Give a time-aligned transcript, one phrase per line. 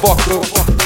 [0.00, 0.40] foco.
[0.42, 0.77] foco.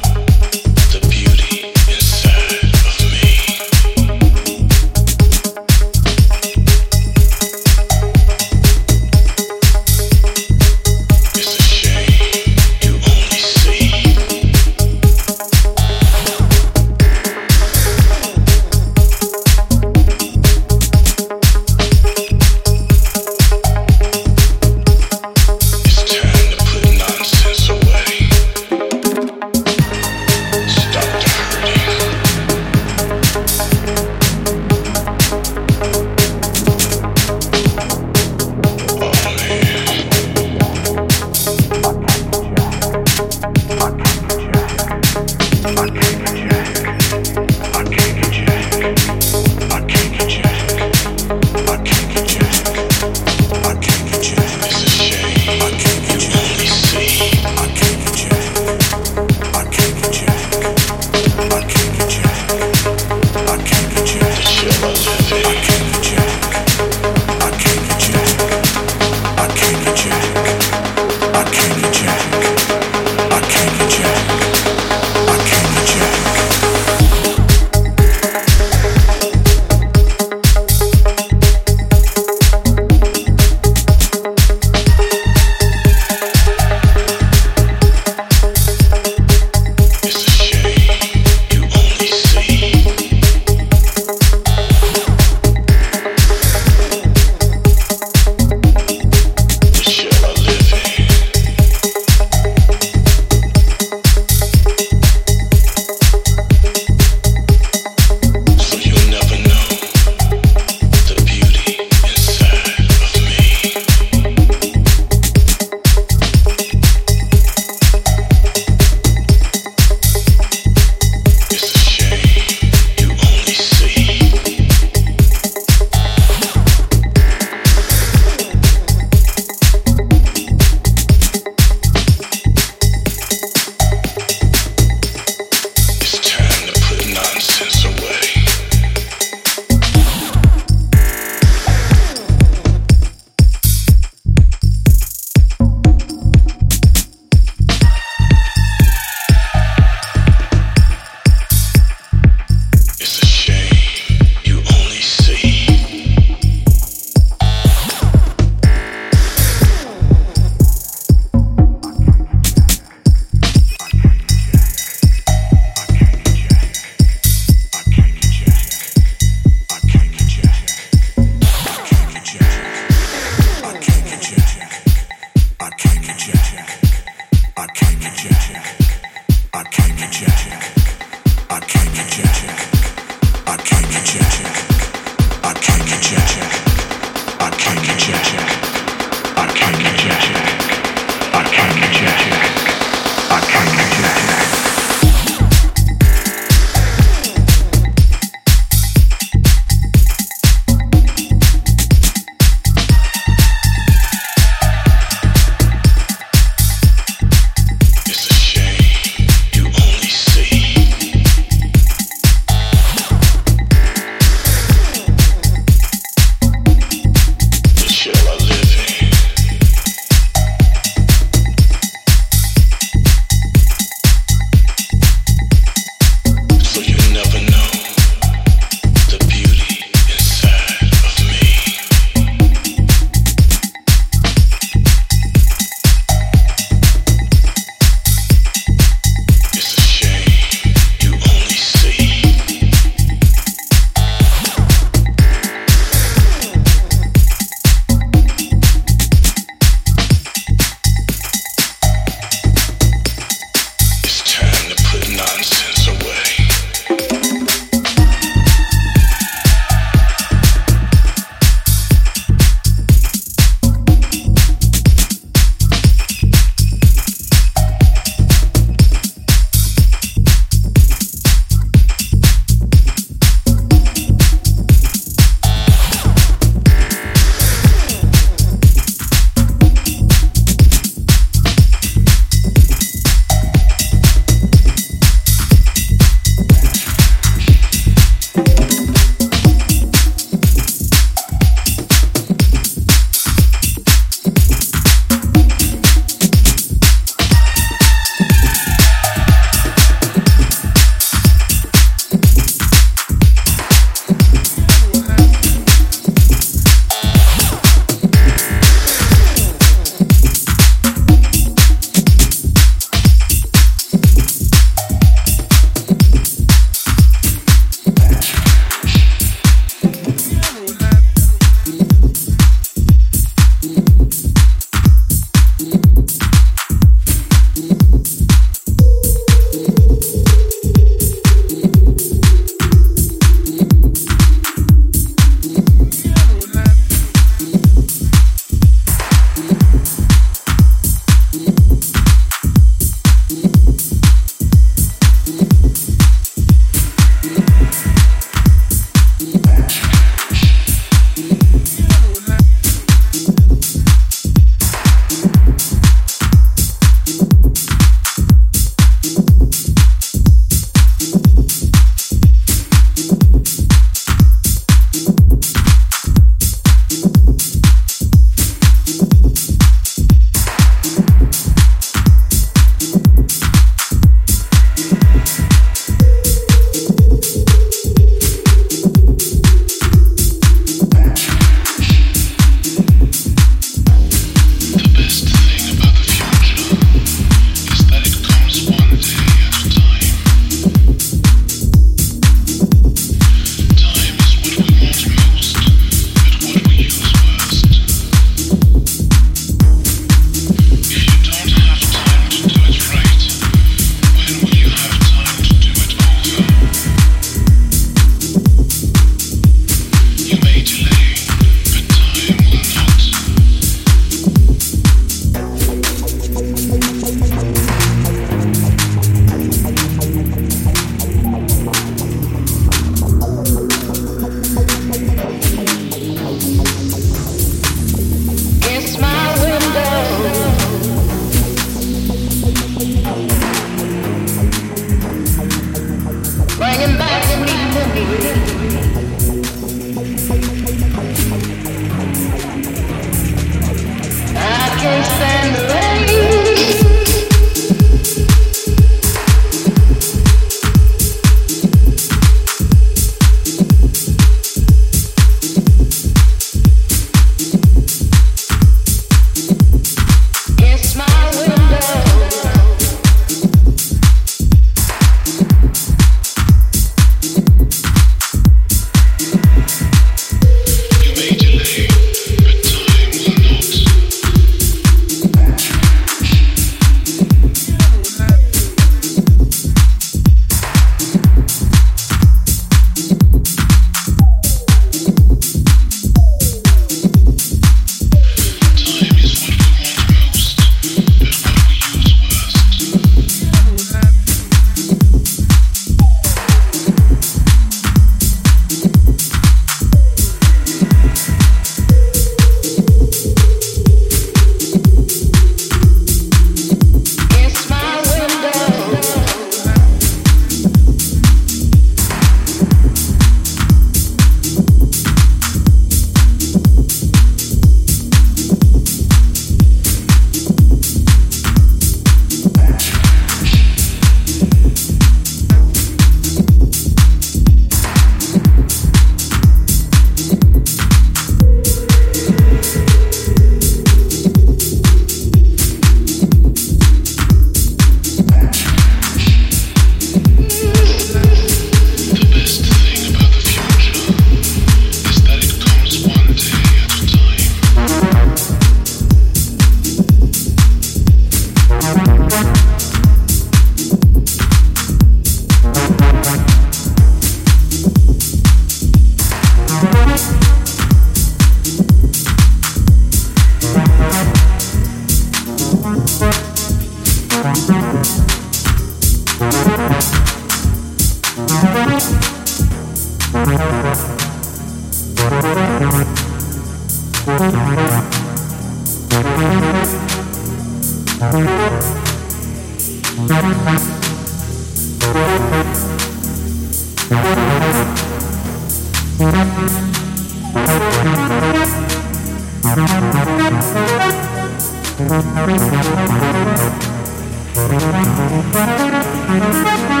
[597.91, 600.00] Thank